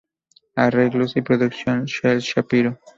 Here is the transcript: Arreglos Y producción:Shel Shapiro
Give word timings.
Arreglos 0.55 1.15
Y 1.15 1.21
producción:Shel 1.21 2.21
Shapiro 2.21 2.79